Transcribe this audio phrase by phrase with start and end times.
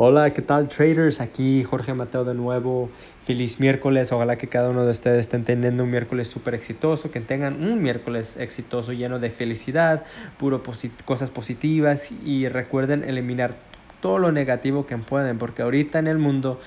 [0.00, 1.20] Hola, ¿qué tal traders?
[1.20, 2.88] Aquí Jorge Mateo de nuevo.
[3.26, 4.12] Feliz miércoles.
[4.12, 7.82] Ojalá que cada uno de ustedes esté teniendo un miércoles súper exitoso, que tengan un
[7.82, 10.04] miércoles exitoso lleno de felicidad,
[10.38, 10.62] puro
[11.04, 13.56] cosas positivas y recuerden eliminar
[14.00, 16.60] todo lo negativo que pueden, porque ahorita en el mundo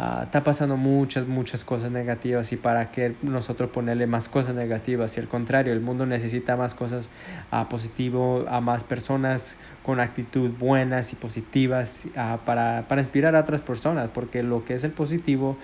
[0.00, 5.16] Ah, está pasando muchas, muchas cosas negativas y para qué nosotros ponerle más cosas negativas
[5.16, 7.10] y al contrario, el mundo necesita más cosas
[7.50, 13.40] uh, positivo, a más personas con actitud buenas y positivas ah, para, para inspirar a
[13.40, 15.56] otras personas, porque lo que es el positivo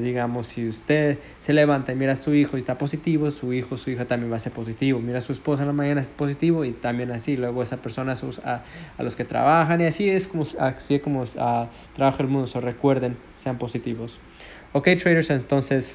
[0.00, 3.76] digamos, si usted se levanta y mira a su hijo y está positivo, su hijo,
[3.76, 5.00] su hija también va a ser positivo.
[5.00, 7.36] Mira a su esposa en la mañana es positivo y también así.
[7.36, 8.14] Luego esa persona
[8.44, 8.62] a,
[8.98, 12.46] a, los que trabajan y así es como, así es como uh, trabaja el mundo.
[12.46, 14.18] So, recuerden, sean positivos.
[14.72, 15.94] Ok, traders, entonces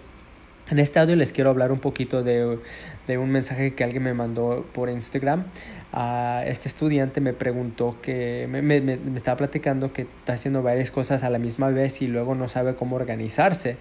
[0.69, 2.57] en este audio les quiero hablar un poquito de,
[3.05, 5.43] de un mensaje que alguien me mandó por Instagram.
[5.91, 10.91] Uh, este estudiante me preguntó que me, me, me, estaba platicando que está haciendo varias
[10.91, 13.75] cosas a la misma vez y luego no sabe cómo organizarse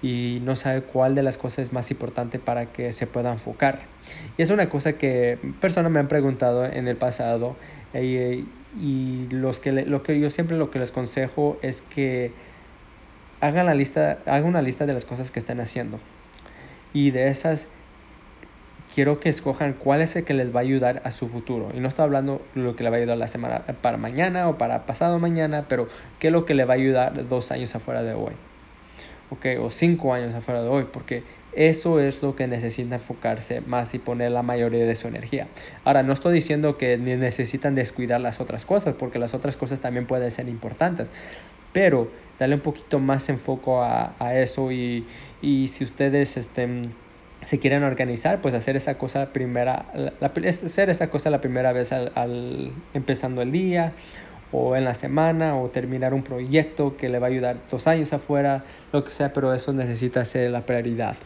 [0.00, 3.80] y no sabe cuál de las cosas es más importante para que se pueda enfocar.
[4.36, 7.56] Y es una cosa que personas me han preguntado en el pasado
[7.94, 8.44] eh,
[8.80, 12.30] y los que, lo que yo siempre lo que les consejo es que
[13.40, 15.98] hagan, la lista, hagan una lista de las cosas que están haciendo
[16.92, 17.66] y de esas
[18.94, 21.70] quiero que escojan cuál es el que les va a ayudar a su futuro.
[21.74, 24.58] Y no estoy hablando lo que le va a ayudar la semana para mañana o
[24.58, 28.02] para pasado mañana, pero qué es lo que le va a ayudar dos años afuera
[28.02, 28.32] de hoy.
[29.30, 33.92] Okay, o cinco años afuera de hoy, porque eso es lo que necesita enfocarse más
[33.92, 35.48] y poner la mayoría de su energía.
[35.84, 40.06] Ahora, no estoy diciendo que necesitan descuidar las otras cosas, porque las otras cosas también
[40.06, 41.10] pueden ser importantes,
[41.72, 45.06] pero darle un poquito más enfoco a, a eso y,
[45.42, 46.82] y, si ustedes estén
[47.44, 51.92] se quieren organizar, pues hacer esa cosa primera, la, hacer esa cosa la primera vez
[51.92, 53.92] al, al, empezando el día
[54.50, 58.12] o en la semana o terminar un proyecto que le va a ayudar dos años
[58.12, 61.16] afuera, lo que sea, pero eso necesita ser la prioridad.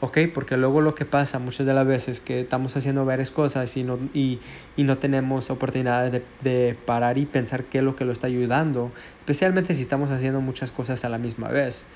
[0.00, 0.18] ¿Ok?
[0.32, 3.82] Porque luego lo que pasa muchas de las veces que estamos haciendo varias cosas y
[3.82, 4.40] no, y,
[4.76, 8.26] y no tenemos oportunidades de, de, parar y pensar qué es lo que lo está
[8.26, 11.86] ayudando, especialmente si estamos haciendo muchas cosas a la misma vez.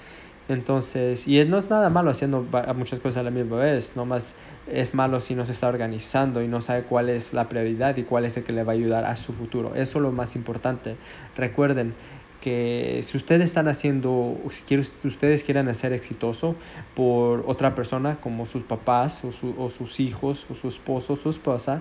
[0.49, 2.45] Entonces, y no es nada malo haciendo
[2.75, 4.35] muchas cosas a la misma vez, nomás
[4.67, 8.03] es malo si no se está organizando y no sabe cuál es la prioridad y
[8.03, 9.75] cuál es el que le va a ayudar a su futuro.
[9.77, 10.97] Eso es lo más importante.
[11.37, 11.95] Recuerden,
[12.43, 16.57] que si ustedes están haciendo, si ustedes quieren ser exitoso
[16.95, 21.17] por otra persona como sus papás o, su, o, sus hijos o su esposo o
[21.17, 21.81] su esposa,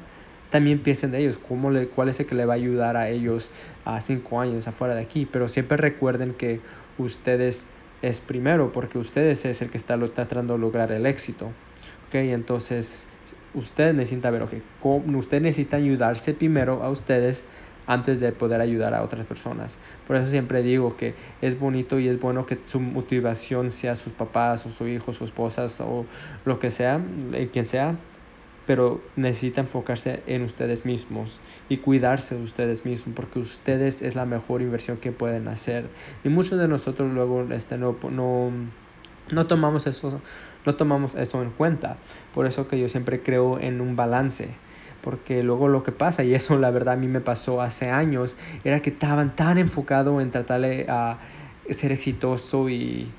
[0.51, 3.09] también piensen de ellos, cómo le, cuál es el que le va a ayudar a
[3.09, 3.50] ellos
[3.85, 5.27] a cinco años afuera de aquí.
[5.29, 6.59] Pero siempre recuerden que
[6.97, 7.66] ustedes
[8.01, 11.47] es primero porque ustedes es el que está tratando de lograr el éxito.
[12.07, 12.16] ¿ok?
[12.16, 13.07] Entonces,
[13.53, 17.44] ustedes necesitan ver, okay, ustedes necesitan ayudarse primero a ustedes
[17.88, 19.78] antes de poder ayudar a otras personas.
[20.08, 24.14] Por eso siempre digo que es bonito y es bueno que su motivación sea sus
[24.14, 26.06] papás o su hijo, su esposa o
[26.46, 27.02] lo que sea,
[27.34, 27.96] eh, quien sea,
[28.68, 34.25] pero necesita enfocarse en ustedes mismos y cuidarse de ustedes mismos porque ustedes es la
[34.25, 35.86] mejor inversión que pueden hacer.
[36.24, 38.52] Y muchos de nosotros luego este, no, no,
[39.31, 40.22] no tomamos eso
[40.66, 41.98] no tomamos eso en cuenta.
[42.34, 44.50] Por eso que yo siempre creo en un balance
[45.03, 48.35] porque luego lo que pasa, y eso la verdad a mí me pasó hace años,
[48.63, 50.88] era que estaban tan enfocados en tratar de
[51.69, 53.09] ser exitoso y,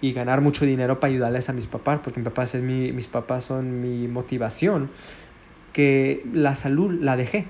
[0.00, 3.06] y, ganar mucho dinero para ayudarles a mis papás, porque mis papás, es mi, mis
[3.06, 4.90] papás son mi motivación,
[5.72, 7.46] que la salud la dejé.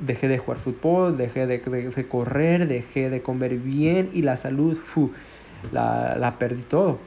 [0.00, 1.60] Dejé de jugar fútbol, dejé de,
[2.08, 4.76] correr, dejé de comer bien y la salud,
[5.72, 6.98] la, la perdí todo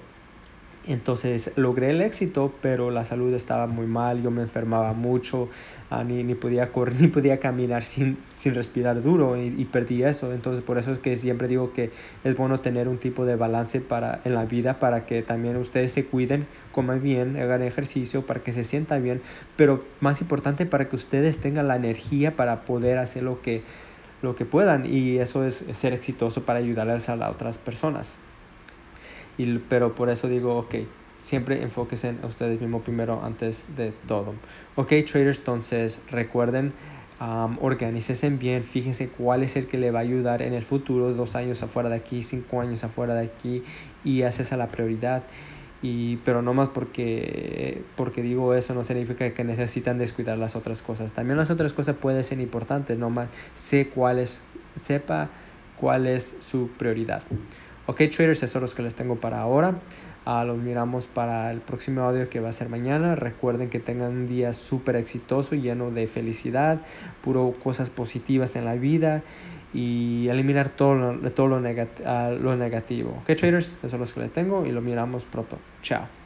[0.88, 5.50] entonces logré el éxito, pero la salud estaba muy mal, yo me enfermaba mucho,
[5.92, 10.04] uh, ni, ni, podía correr, ni podía caminar sin, sin respirar duro y, y, perdí
[10.04, 10.32] eso.
[10.34, 11.92] Entonces por eso es que siempre digo que
[12.24, 15.92] es bueno tener un tipo de balance para, en la vida para que también ustedes
[15.92, 19.22] se cuiden, coman bien, hagan ejercicio, para que se sientan bien,
[19.56, 23.62] pero más importante para que ustedes tengan la energía para poder hacer lo que,
[24.22, 28.16] lo que puedan y eso es ser exitoso para ayudarles a otras personas.
[29.38, 30.76] Y, pero por eso digo, ok,
[31.20, 34.34] siempre enfóquense en ustedes mismos primero antes de todo.
[34.76, 36.74] Ok, traders, entonces recuerden,
[37.20, 37.58] um,
[38.40, 41.62] bien, fíjense cuál es el que le va a ayudar en el futuro, dos años
[41.62, 43.64] afuera de aquí, cinco años afuera de aquí,
[44.04, 45.24] y haces a la prioridad.
[45.84, 50.82] Y, pero no más porque, porque digo eso no significa que necesitan descuidar las otras
[50.82, 51.12] cosas.
[51.12, 54.42] También las otras cosas pueden ser importantes, no más sé cuál es,
[54.76, 55.30] sepa
[55.80, 57.22] cuál es su prioridad.
[57.90, 59.76] Ok, traders, eso es lo que les tengo para ahora.
[60.26, 63.16] Uh, los miramos para el próximo audio que va a ser mañana.
[63.16, 66.82] Recuerden que tengan un día súper exitoso, lleno de felicidad,
[67.24, 69.24] puro cosas positivas en la vida
[69.74, 73.12] y eliminar todo lo, todo lo, lo negativo.
[73.22, 75.58] Ok, traders, eso es lo que les tengo y lo miramos pronto.
[75.82, 76.17] Chao.